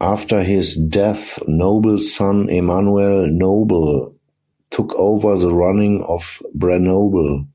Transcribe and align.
After 0.00 0.44
his 0.44 0.76
death, 0.76 1.40
Nobel's 1.48 2.14
son 2.14 2.48
Emanuel 2.48 3.26
Nobel 3.26 4.14
took 4.70 4.94
over 4.94 5.36
the 5.36 5.50
running 5.52 6.04
of 6.04 6.40
Branobel. 6.56 7.46